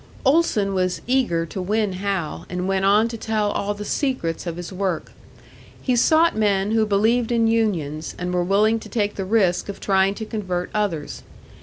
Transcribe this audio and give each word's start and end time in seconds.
Olson 0.25 0.73
was 0.73 0.99
eager 1.05 1.45
to 1.45 1.61
win 1.61 1.93
Hal, 1.93 2.47
and 2.49 2.67
went 2.67 2.85
on 2.85 3.07
to 3.09 3.17
tell 3.19 3.51
all 3.51 3.75
the 3.75 3.85
secrets 3.85 4.47
of 4.47 4.55
his 4.57 4.73
work. 4.73 5.11
He 5.79 5.95
sought 5.95 6.35
men 6.35 6.71
who 6.71 6.87
believed 6.87 7.31
in 7.31 7.45
unions, 7.45 8.15
and 8.17 8.33
were 8.33 8.43
willing 8.43 8.79
to 8.79 8.89
take 8.89 9.13
the 9.13 9.25
risk 9.25 9.69
of 9.69 9.79
trying 9.79 10.15
to 10.15 10.25
convert 10.25 10.71
others. 10.73 11.21